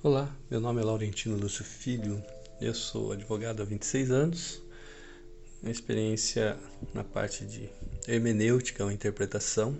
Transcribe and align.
Olá, 0.00 0.32
meu 0.48 0.60
nome 0.60 0.80
é 0.80 0.84
Laurentino 0.84 1.36
Lúcio 1.36 1.64
Filho, 1.64 2.22
eu 2.60 2.72
sou 2.72 3.10
advogado 3.10 3.62
há 3.62 3.64
26 3.64 4.12
anos, 4.12 4.62
uma 5.60 5.72
experiência 5.72 6.56
na 6.94 7.02
parte 7.02 7.44
de 7.44 7.68
hermenêutica 8.06 8.84
ou 8.84 8.92
interpretação, 8.92 9.76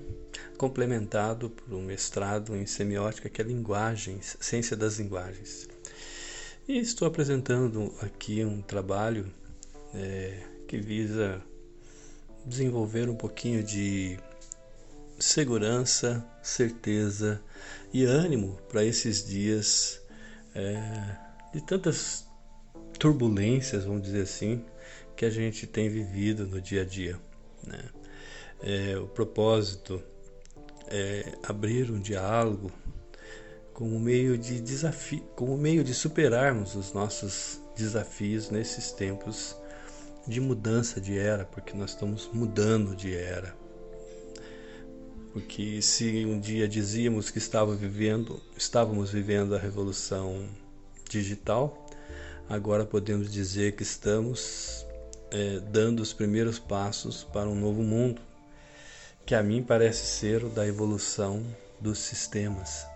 complementado 0.57 1.49
por 1.49 1.73
um 1.73 1.81
mestrado 1.81 2.57
em 2.57 2.67
semiótica, 2.67 3.31
que 3.31 3.41
é 3.41 3.45
linguagens, 3.45 4.37
ciência 4.41 4.77
das 4.77 4.99
linguagens. 4.99 5.69
E 6.67 6.79
estou 6.79 7.07
apresentando 7.07 7.95
aqui 8.01 8.45
um 8.45 8.61
trabalho 8.61 9.33
é, 9.95 10.43
que 10.67 10.79
visa 10.79 11.41
desenvolver 12.45 13.09
um 13.09 13.15
pouquinho 13.15 13.63
de 13.63 14.19
segurança, 15.17 16.27
certeza 16.43 17.41
e 17.93 18.03
ânimo 18.03 18.59
para 18.69 18.85
esses 18.85 19.25
dias 19.25 20.01
é, 20.55 21.17
de 21.53 21.61
tantas 21.61 22.27
turbulências, 22.99 23.85
vamos 23.85 24.03
dizer 24.03 24.23
assim, 24.23 24.65
que 25.17 25.25
a 25.25 25.31
gente 25.31 25.67
tem 25.67 25.89
vivido 25.89 26.47
no 26.47 26.61
dia 26.61 26.83
a 26.83 26.85
dia. 26.85 27.19
Né? 27.67 27.85
É, 28.63 28.99
o 28.99 29.07
propósito 29.07 30.03
é 30.89 31.33
abrir 31.43 31.91
um 31.91 32.01
diálogo 32.01 32.73
como 33.73 34.01
meio 34.01 34.37
de 34.37 34.61
desafio, 34.61 35.21
como 35.37 35.57
meio 35.57 35.85
de 35.85 35.95
superarmos 35.95 36.75
os 36.75 36.93
nossos 36.93 37.61
desafios 37.77 38.51
nesses 38.51 38.91
tempos 38.91 39.57
de 40.27 40.41
mudança 40.41 41.01
de 41.01 41.17
era, 41.17 41.45
porque 41.45 41.77
nós 41.77 41.91
estamos 41.91 42.29
mudando 42.33 42.97
de 42.97 43.15
era. 43.15 43.55
Porque 45.33 45.83
se 45.83 46.25
um 46.25 46.41
dia 46.41 46.67
dizíamos 46.67 47.31
que 47.31 47.39
estava 47.39 47.75
vivendo, 47.75 48.41
estávamos 48.57 49.11
vivendo 49.11 49.55
a 49.55 49.59
revolução 49.59 50.49
digital, 51.09 51.87
agora 52.49 52.85
podemos 52.85 53.31
dizer 53.31 53.73
que 53.73 53.83
estamos 53.83 54.87
é, 55.31 55.61
dando 55.71 56.01
os 56.01 56.13
primeiros 56.13 56.59
passos 56.59 57.25
para 57.25 57.49
um 57.49 57.55
novo 57.55 57.83
mundo, 57.83 58.21
que 59.27 59.35
a 59.35 59.43
mim 59.43 59.63
parece 59.63 60.07
ser 60.07 60.45
o 60.45 60.49
da 60.49 60.67
evolução 60.67 61.45
dos 61.81 61.99
sistemas, 61.99 62.87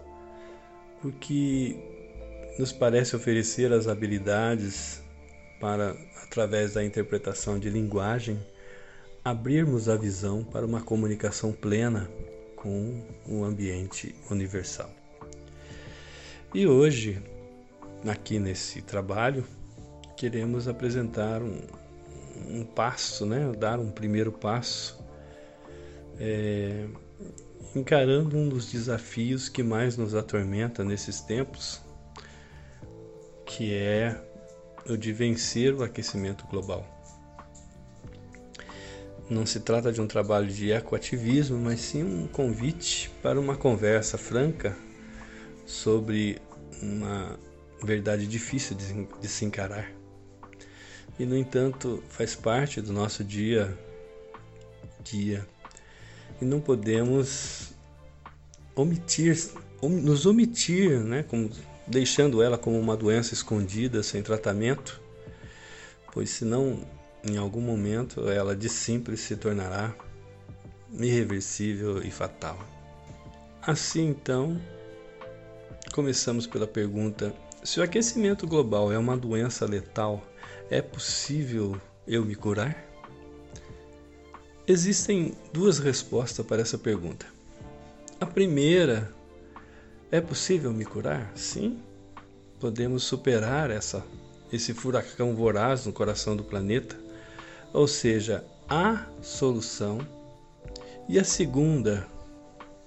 porque 1.00 1.76
nos 2.58 2.72
parece 2.72 3.14
oferecer 3.14 3.72
as 3.72 3.86
habilidades 3.86 5.02
para, 5.60 5.94
através 6.24 6.72
da 6.72 6.84
interpretação 6.84 7.58
de 7.58 7.68
linguagem, 7.70 8.38
abrirmos 9.24 9.88
a 9.88 9.96
visão 9.96 10.42
para 10.42 10.66
uma 10.66 10.80
comunicação 10.80 11.52
plena 11.52 12.10
com 12.56 13.02
o 13.26 13.44
ambiente 13.44 14.14
universal. 14.30 14.90
E 16.52 16.66
hoje, 16.66 17.22
aqui 18.06 18.38
nesse 18.38 18.82
trabalho, 18.82 19.44
queremos 20.16 20.66
apresentar 20.66 21.40
um, 21.40 21.60
um 22.48 22.64
passo, 22.64 23.24
né? 23.24 23.52
dar 23.58 23.78
um 23.78 23.90
primeiro 23.90 24.32
passo, 24.32 25.02
é, 26.18 26.86
encarando 27.74 28.36
um 28.36 28.48
dos 28.48 28.70
desafios 28.70 29.48
que 29.48 29.62
mais 29.62 29.96
nos 29.96 30.14
atormenta 30.14 30.84
nesses 30.84 31.20
tempos, 31.20 31.80
que 33.46 33.72
é 33.72 34.20
o 34.88 34.96
de 34.96 35.12
vencer 35.12 35.74
o 35.74 35.84
aquecimento 35.84 36.44
global. 36.48 36.91
Não 39.30 39.46
se 39.46 39.60
trata 39.60 39.92
de 39.92 40.00
um 40.00 40.06
trabalho 40.06 40.48
de 40.48 40.70
ecoativismo, 40.70 41.58
mas 41.58 41.80
sim 41.80 42.02
um 42.02 42.26
convite 42.26 43.10
para 43.22 43.40
uma 43.40 43.56
conversa 43.56 44.18
franca 44.18 44.76
sobre 45.66 46.40
uma 46.82 47.38
verdade 47.82 48.26
difícil 48.26 48.76
de 48.76 49.28
se 49.28 49.44
encarar. 49.44 49.90
E, 51.18 51.24
no 51.24 51.36
entanto, 51.36 52.02
faz 52.08 52.34
parte 52.34 52.80
do 52.80 52.92
nosso 52.92 53.22
dia 53.22 53.76
dia. 55.02 55.46
E 56.40 56.44
não 56.44 56.60
podemos 56.60 57.72
omitir, 58.74 59.36
nos 59.82 60.26
omitir, 60.26 61.00
né, 61.00 61.22
como, 61.24 61.50
deixando 61.86 62.42
ela 62.42 62.56
como 62.56 62.78
uma 62.78 62.96
doença 62.96 63.34
escondida, 63.34 64.02
sem 64.02 64.22
tratamento, 64.22 65.00
pois 66.12 66.30
senão 66.30 66.80
em 67.24 67.36
algum 67.36 67.60
momento, 67.60 68.28
ela 68.28 68.56
de 68.56 68.68
simples 68.68 69.20
se 69.20 69.36
tornará 69.36 69.94
irreversível 70.92 72.02
e 72.02 72.10
fatal. 72.10 72.58
Assim, 73.62 74.08
então, 74.08 74.60
começamos 75.92 76.46
pela 76.46 76.66
pergunta: 76.66 77.32
se 77.62 77.78
o 77.78 77.82
aquecimento 77.82 78.46
global 78.46 78.92
é 78.92 78.98
uma 78.98 79.16
doença 79.16 79.64
letal, 79.66 80.22
é 80.68 80.82
possível 80.82 81.80
eu 82.06 82.24
me 82.24 82.34
curar? 82.34 82.76
Existem 84.66 85.34
duas 85.52 85.78
respostas 85.78 86.44
para 86.44 86.62
essa 86.62 86.78
pergunta. 86.78 87.26
A 88.20 88.26
primeira, 88.26 89.12
é 90.10 90.20
possível 90.20 90.72
me 90.72 90.84
curar? 90.84 91.32
Sim. 91.34 91.80
Podemos 92.60 93.02
superar 93.02 93.70
essa, 93.70 94.04
esse 94.52 94.72
furacão 94.72 95.34
voraz 95.34 95.84
no 95.84 95.92
coração 95.92 96.36
do 96.36 96.44
planeta 96.44 97.01
ou 97.72 97.86
seja, 97.86 98.44
a 98.68 99.06
solução. 99.20 99.98
E 101.08 101.18
a 101.18 101.24
segunda, 101.24 102.06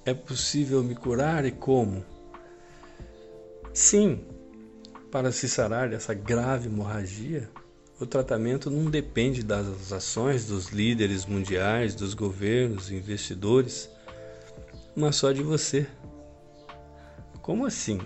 é 0.06 0.14
possível 0.14 0.84
me 0.84 0.96
curar 0.96 1.46
e 1.46 1.52
como? 1.52 2.04
Sim, 3.74 4.24
para 5.12 5.32
se 5.32 5.50
sarar 5.50 5.90
dessa 5.90 6.14
grave 6.14 6.68
hemorragia, 6.68 7.50
o 8.00 8.06
tratamento 8.06 8.70
não 8.70 8.90
depende 8.90 9.42
das 9.44 9.92
ações 9.92 10.46
dos 10.46 10.68
líderes 10.70 11.26
mundiais, 11.26 11.96
dos 11.96 12.14
governos, 12.14 12.92
investidores, 12.92 13.90
mas 14.96 15.16
só 15.16 15.32
de 15.32 15.42
você. 15.42 15.88
Como 17.42 17.66
assim? 17.66 18.00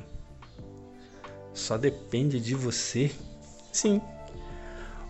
Só 1.54 1.78
depende 1.78 2.40
de 2.40 2.56
você? 2.56 3.12
Sim. 3.72 4.02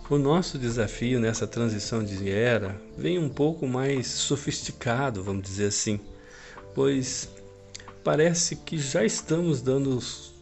O 0.10 0.18
nosso 0.18 0.58
desafio 0.58 1.20
nessa 1.20 1.46
transição 1.46 2.04
de 2.04 2.32
era 2.32 2.76
vem 2.98 3.20
um 3.20 3.30
pouco 3.30 3.68
mais 3.68 4.08
sofisticado, 4.08 5.24
vamos 5.24 5.44
dizer 5.44 5.68
assim, 5.68 6.00
pois 6.74 7.30
parece 8.04 8.56
que 8.56 8.76
já 8.76 9.06
estamos 9.06 9.62
dando 9.62 9.96
os, 9.96 10.34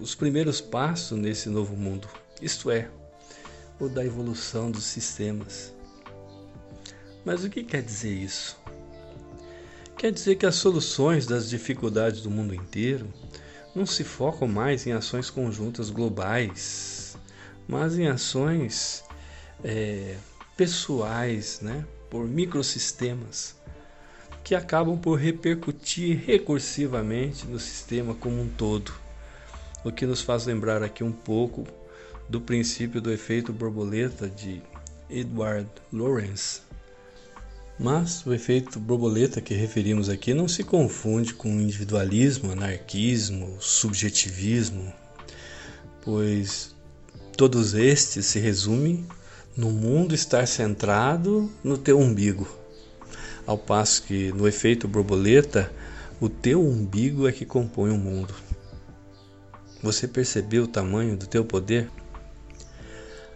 os 0.00 0.16
primeiros 0.16 0.60
passos 0.60 1.16
nesse 1.16 1.48
novo 1.48 1.76
mundo, 1.76 2.08
isto 2.42 2.72
é, 2.72 2.88
o 3.78 3.88
da 3.88 4.04
evolução 4.04 4.68
dos 4.68 4.82
sistemas. 4.82 5.72
Mas 7.24 7.44
o 7.44 7.48
que 7.48 7.62
quer 7.62 7.82
dizer 7.82 8.12
isso? 8.12 8.58
Quer 9.96 10.10
dizer 10.10 10.34
que 10.34 10.44
as 10.44 10.56
soluções 10.56 11.24
das 11.24 11.48
dificuldades 11.48 12.20
do 12.20 12.30
mundo 12.32 12.52
inteiro 12.52 13.06
não 13.76 13.86
se 13.86 14.02
focam 14.02 14.48
mais 14.48 14.88
em 14.88 14.92
ações 14.92 15.30
conjuntas 15.30 15.88
globais, 15.88 17.03
mas 17.68 17.98
em 17.98 18.06
ações 18.06 19.04
é, 19.62 20.16
pessoais, 20.56 21.60
né, 21.60 21.84
por 22.10 22.26
microsistemas, 22.26 23.56
que 24.42 24.54
acabam 24.54 24.98
por 24.98 25.18
repercutir 25.18 26.22
recursivamente 26.24 27.46
no 27.46 27.58
sistema 27.58 28.14
como 28.14 28.40
um 28.40 28.48
todo, 28.48 28.92
o 29.84 29.90
que 29.90 30.06
nos 30.06 30.20
faz 30.20 30.46
lembrar 30.46 30.82
aqui 30.82 31.02
um 31.02 31.12
pouco 31.12 31.66
do 32.28 32.40
princípio 32.40 33.00
do 33.00 33.10
efeito 33.12 33.52
borboleta 33.52 34.28
de 34.28 34.62
Edward 35.08 35.68
Lorenz. 35.92 36.62
Mas 37.78 38.24
o 38.24 38.32
efeito 38.32 38.78
borboleta 38.78 39.40
que 39.40 39.54
referimos 39.54 40.08
aqui 40.08 40.32
não 40.32 40.46
se 40.46 40.62
confunde 40.62 41.34
com 41.34 41.48
individualismo, 41.48 42.52
anarquismo, 42.52 43.56
subjetivismo, 43.60 44.92
pois 46.02 46.73
todos 47.36 47.74
estes 47.74 48.26
se 48.26 48.38
resumem 48.38 49.06
no 49.56 49.70
mundo 49.70 50.14
estar 50.14 50.46
centrado 50.46 51.50
no 51.62 51.76
teu 51.76 51.98
umbigo. 51.98 52.48
Ao 53.46 53.58
passo 53.58 54.02
que 54.04 54.32
no 54.32 54.48
efeito 54.48 54.88
borboleta, 54.88 55.70
o 56.20 56.28
teu 56.28 56.62
umbigo 56.62 57.28
é 57.28 57.32
que 57.32 57.44
compõe 57.44 57.90
o 57.90 57.98
mundo. 57.98 58.34
Você 59.82 60.08
percebeu 60.08 60.64
o 60.64 60.68
tamanho 60.68 61.16
do 61.16 61.26
teu 61.26 61.44
poder? 61.44 61.90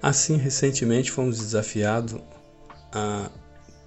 Assim, 0.00 0.36
recentemente 0.36 1.10
fomos 1.10 1.38
desafiados 1.38 2.20
a 2.92 3.30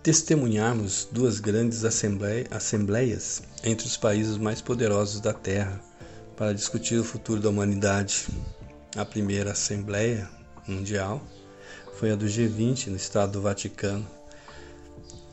testemunharmos 0.03 1.07
duas 1.11 1.39
grandes 1.39 1.83
assembleias 1.83 3.41
entre 3.63 3.87
os 3.87 3.97
países 3.97 4.37
mais 4.37 4.61
poderosos 4.61 5.21
da 5.21 5.33
Terra 5.33 5.81
para 6.35 6.53
discutir 6.53 6.99
o 6.99 7.03
futuro 7.03 7.39
da 7.39 7.49
humanidade. 7.49 8.27
A 8.93 9.05
primeira 9.05 9.53
Assembleia 9.53 10.29
Mundial 10.67 11.21
foi 11.97 12.11
a 12.11 12.15
do 12.15 12.25
G20 12.25 12.87
no 12.87 12.97
Estado 12.97 13.31
do 13.31 13.41
Vaticano, 13.41 14.05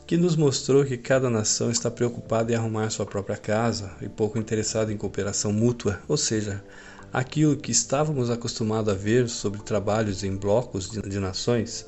que 0.07 0.15
nos 0.15 0.37
mostrou 0.37 0.85
que 0.85 0.97
cada 0.97 1.29
nação 1.29 1.69
está 1.69 1.91
preocupada 1.91 2.53
em 2.53 2.55
arrumar 2.55 2.89
sua 2.89 3.05
própria 3.05 3.35
casa 3.35 3.91
e 4.01 4.07
pouco 4.07 4.39
interessada 4.39 4.93
em 4.93 4.97
cooperação 4.97 5.51
mútua, 5.51 5.99
ou 6.07 6.15
seja, 6.15 6.63
aquilo 7.11 7.57
que 7.57 7.69
estávamos 7.69 8.29
acostumados 8.29 8.93
a 8.93 8.95
ver 8.95 9.27
sobre 9.27 9.61
trabalhos 9.61 10.23
em 10.23 10.37
blocos 10.37 10.89
de, 10.89 11.01
de 11.01 11.19
nações 11.19 11.85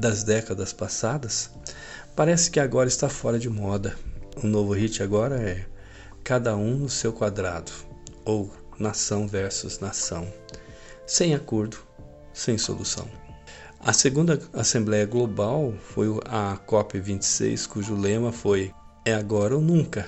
das 0.00 0.24
décadas 0.24 0.72
passadas, 0.72 1.48
parece 2.16 2.50
que 2.50 2.58
agora 2.58 2.88
está 2.88 3.08
fora 3.08 3.38
de 3.38 3.48
moda. 3.48 3.96
O 4.42 4.48
novo 4.48 4.72
hit 4.72 5.00
agora 5.00 5.40
é 5.40 5.64
cada 6.24 6.56
um 6.56 6.76
no 6.76 6.88
seu 6.88 7.12
quadrado, 7.12 7.70
ou 8.24 8.52
nação 8.80 9.28
versus 9.28 9.78
nação, 9.78 10.26
sem 11.08 11.34
acordo, 11.34 11.78
sem 12.34 12.58
solução. 12.58 13.08
A 13.80 13.94
segunda 13.94 14.38
Assembleia 14.52 15.06
Global 15.06 15.72
foi 15.80 16.08
a 16.26 16.58
COP26, 16.66 17.66
cujo 17.66 17.96
lema 17.96 18.30
foi 18.30 18.72
É 19.06 19.14
agora 19.14 19.56
ou 19.56 19.62
nunca. 19.62 20.06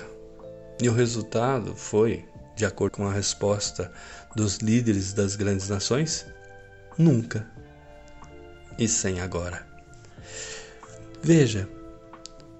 E 0.79 0.87
o 0.87 0.93
resultado 0.93 1.75
foi, 1.75 2.23
de 2.55 2.65
acordo 2.65 2.97
com 2.97 3.07
a 3.07 3.11
resposta 3.11 3.91
dos 4.35 4.57
líderes 4.57 5.11
das 5.11 5.35
grandes 5.35 5.67
nações, 5.67 6.27
nunca 6.97 7.49
e 8.77 8.87
sem 8.87 9.21
agora. 9.21 9.65
Veja 11.23 11.67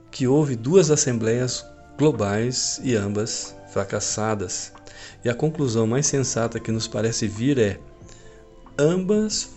que 0.09 0.27
houve 0.27 0.55
duas 0.55 0.89
assembleias 0.89 1.63
globais 1.95 2.81
e 2.83 2.95
ambas 2.95 3.55
fracassadas. 3.71 4.73
E 5.23 5.29
a 5.29 5.35
conclusão 5.35 5.85
mais 5.85 6.07
sensata 6.07 6.59
que 6.59 6.71
nos 6.71 6.88
parece 6.88 7.27
vir 7.27 7.59
é: 7.59 7.79
ambas 8.77 9.50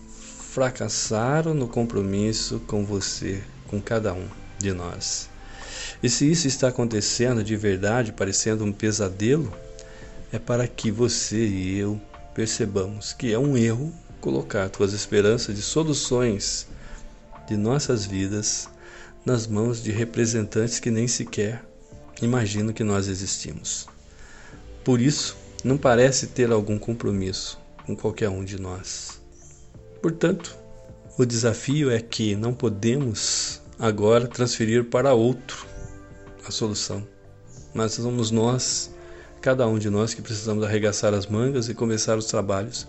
fracassaram 0.50 1.54
no 1.54 1.66
compromisso 1.66 2.60
com 2.60 2.84
você, 2.84 3.42
com 3.66 3.80
cada 3.80 4.12
um 4.12 4.28
de 4.58 4.72
nós. 4.72 5.28
E 6.02 6.08
se 6.08 6.30
isso 6.30 6.46
está 6.46 6.68
acontecendo 6.68 7.42
de 7.42 7.56
verdade, 7.56 8.12
parecendo 8.12 8.64
um 8.64 8.72
pesadelo, 8.72 9.52
é 10.32 10.38
para 10.38 10.66
que 10.68 10.90
você 10.90 11.46
e 11.46 11.78
eu 11.78 12.00
percebamos 12.34 13.12
que 13.12 13.32
é 13.32 13.38
um 13.38 13.56
erro 13.56 13.92
colocar 14.20 14.68
tuas 14.68 14.92
esperanças 14.92 15.54
de 15.54 15.62
soluções 15.62 16.66
de 17.46 17.56
nossas 17.56 18.06
vidas 18.06 18.68
nas 19.24 19.46
mãos 19.46 19.82
de 19.82 19.92
representantes 19.92 20.78
que 20.78 20.90
nem 20.90 21.08
sequer 21.08 21.64
imaginam 22.22 22.72
que 22.72 22.84
nós 22.84 23.08
existimos. 23.08 23.86
Por 24.84 25.00
isso, 25.00 25.36
não 25.62 25.76
parece 25.76 26.28
ter 26.28 26.52
algum 26.52 26.78
compromisso 26.78 27.63
com 27.86 27.96
qualquer 27.96 28.28
um 28.28 28.44
de 28.44 28.60
nós. 28.60 29.20
Portanto, 30.02 30.56
o 31.16 31.24
desafio 31.24 31.90
é 31.90 32.00
que 32.00 32.34
não 32.34 32.52
podemos 32.52 33.62
agora 33.78 34.26
transferir 34.26 34.84
para 34.84 35.14
outro 35.14 35.66
a 36.46 36.50
solução, 36.50 37.06
mas 37.72 37.92
somos 37.92 38.30
nós, 38.30 38.90
cada 39.40 39.66
um 39.66 39.78
de 39.78 39.90
nós, 39.90 40.14
que 40.14 40.22
precisamos 40.22 40.64
arregaçar 40.64 41.14
as 41.14 41.26
mangas 41.26 41.68
e 41.68 41.74
começar 41.74 42.16
os 42.16 42.26
trabalhos. 42.26 42.86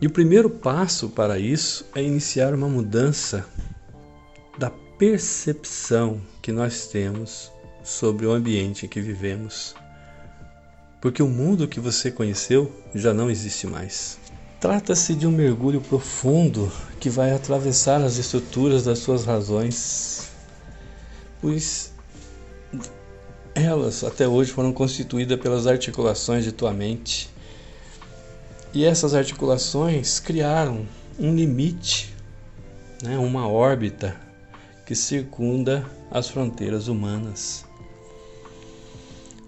E 0.00 0.06
o 0.06 0.10
primeiro 0.10 0.50
passo 0.50 1.08
para 1.08 1.38
isso 1.38 1.86
é 1.94 2.02
iniciar 2.02 2.54
uma 2.54 2.68
mudança 2.68 3.44
da 4.58 4.70
percepção 4.70 6.20
que 6.40 6.52
nós 6.52 6.86
temos 6.86 7.50
sobre 7.84 8.26
o 8.26 8.32
ambiente 8.32 8.86
em 8.86 8.88
que 8.88 9.00
vivemos. 9.00 9.74
Porque 11.02 11.20
o 11.20 11.26
mundo 11.26 11.66
que 11.66 11.80
você 11.80 12.12
conheceu 12.12 12.70
já 12.94 13.12
não 13.12 13.28
existe 13.28 13.66
mais. 13.66 14.18
Trata-se 14.60 15.16
de 15.16 15.26
um 15.26 15.32
mergulho 15.32 15.80
profundo 15.80 16.70
que 17.00 17.10
vai 17.10 17.32
atravessar 17.32 18.00
as 18.00 18.18
estruturas 18.18 18.84
das 18.84 19.00
suas 19.00 19.24
razões, 19.24 20.30
pois 21.40 21.92
elas 23.52 24.04
até 24.04 24.28
hoje 24.28 24.52
foram 24.52 24.72
constituídas 24.72 25.40
pelas 25.40 25.66
articulações 25.66 26.44
de 26.44 26.52
tua 26.52 26.72
mente. 26.72 27.28
E 28.72 28.84
essas 28.84 29.12
articulações 29.12 30.20
criaram 30.20 30.86
um 31.18 31.34
limite, 31.34 32.14
né, 33.02 33.18
uma 33.18 33.48
órbita 33.48 34.16
que 34.86 34.94
circunda 34.94 35.84
as 36.12 36.28
fronteiras 36.28 36.86
humanas. 36.86 37.64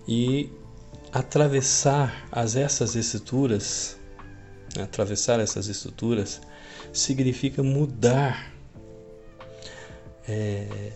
E 0.09 0.51
atravessar 1.15 2.27
as 2.31 2.57
essas 2.57 2.95
estruturas 2.95 3.97
Atravessar 4.83 5.39
essas 5.39 5.69
estruturas 5.69 6.41
significa 6.93 7.63
mudar 7.63 8.53
é, 10.29 10.93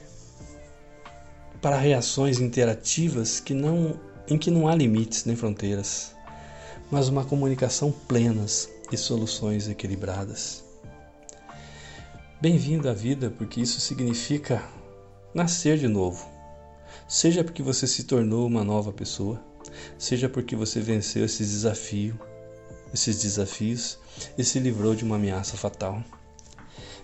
para 1.63 1.77
reações 1.77 2.41
interativas 2.41 3.39
que 3.39 3.55
não, 3.55 3.99
em 4.27 4.37
que 4.37 4.51
não 4.51 4.67
há 4.67 4.75
limites 4.75 5.25
nem 5.25 5.37
fronteiras, 5.37 6.13
mas 6.91 7.09
uma 7.09 7.25
comunicação 7.25 7.93
plenas 7.93 8.69
e 8.91 8.97
soluções 8.97 9.69
equilibradas. 9.69 10.65
Bem-vindo 12.41 12.89
à 12.89 12.93
vida, 12.93 13.31
porque 13.31 13.61
isso 13.61 13.81
significa 13.81 14.61
nascer 15.33 15.79
de 15.79 15.87
novo. 15.87 16.29
Seja 17.07 17.45
porque 17.45 17.63
você 17.63 17.87
se 17.87 18.05
tornou 18.05 18.47
uma 18.47 18.65
nova 18.65 18.93
pessoa, 18.93 19.41
seja 19.99 20.29
porque 20.29 20.57
você 20.57 20.81
venceu 20.81 21.25
esse 21.25 21.45
desafio, 21.45 22.19
esses 22.93 23.21
desafios 23.21 23.99
e 24.37 24.45
se 24.45 24.59
livrou 24.59 24.95
de 24.95 25.05
uma 25.05 25.17
ameaça 25.17 25.57
fatal. 25.57 26.03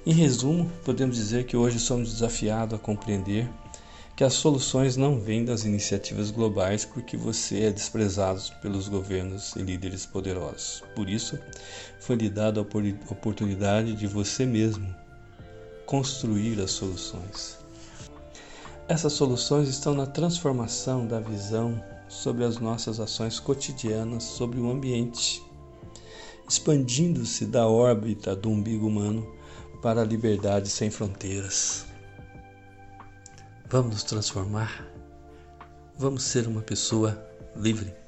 Em 0.07 0.13
resumo, 0.13 0.71
podemos 0.85 1.17
dizer 1.17 1.45
que 1.45 1.57
hoje 1.57 1.79
somos 1.79 2.13
desafiados 2.13 2.79
a 2.79 2.83
compreender 2.83 3.49
que 4.17 4.23
as 4.23 4.35
soluções 4.35 4.97
não 4.97 5.19
vêm 5.19 5.45
das 5.45 5.65
iniciativas 5.65 6.31
globais 6.31 6.85
porque 6.85 7.17
você 7.17 7.65
é 7.65 7.73
desprezado 7.73 8.41
pelos 8.63 8.87
governos 8.87 9.57
e 9.57 9.61
líderes 9.61 10.07
poderosos. 10.07 10.85
Por 10.95 11.09
isso, 11.09 11.39
foi 11.99 12.17
lhe 12.17 12.31
dada 12.31 12.61
a 12.61 12.63
oportunidade 12.63 13.95
de 13.95 14.07
você 14.07 14.47
mesmo 14.47 14.95
construir 15.87 16.61
as 16.61 16.71
soluções. 16.71 17.59
Essas 18.87 19.15
soluções 19.15 19.69
estão 19.69 19.95
na 19.95 20.07
transformação 20.07 21.07
da 21.07 21.19
visão 21.19 21.83
sobre 22.15 22.45
as 22.45 22.59
nossas 22.59 23.01
ações 23.01 23.39
cotidianas 23.41 24.23
sobre 24.23 24.61
o 24.61 24.71
ambiente 24.71 25.43
expandindo-se 26.49 27.47
da 27.47 27.67
órbita 27.67 28.37
do 28.37 28.51
umbigo 28.51 28.87
humano 28.87 29.27
para 29.83 30.03
a 30.03 30.05
liberdade 30.05 30.69
sem 30.69 30.91
fronteiras. 30.91 31.87
Vamos 33.69 33.93
nos 33.93 34.05
transformar? 34.05 34.87
Vamos 35.97 36.23
ser 36.25 36.47
uma 36.47 36.63
pessoa 36.63 37.19
livre. 37.57 38.04